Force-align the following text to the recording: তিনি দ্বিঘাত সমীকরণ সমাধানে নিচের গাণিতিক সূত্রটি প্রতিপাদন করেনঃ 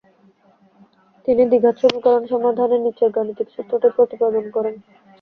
তিনি 1.25 1.43
দ্বিঘাত 1.45 1.75
সমীকরণ 1.81 2.23
সমাধানে 2.31 2.77
নিচের 2.79 3.09
গাণিতিক 3.15 3.47
সূত্রটি 3.51 3.87
প্রতিপাদন 3.97 4.45
করেনঃ 4.55 4.79